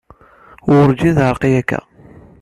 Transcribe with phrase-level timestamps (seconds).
[0.71, 1.79] Werǧin teɛreq-iyi akka.